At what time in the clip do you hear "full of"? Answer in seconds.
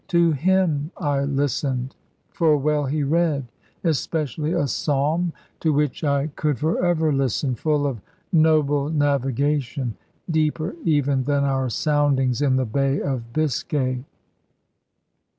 7.53-8.01